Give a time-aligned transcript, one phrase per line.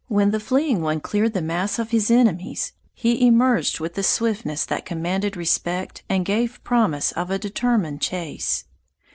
[0.07, 4.65] When the fleeing one cleared the mass of his enemies, he emerged with a swiftness
[4.65, 8.65] that commanded respect and gave promise of a determined chase.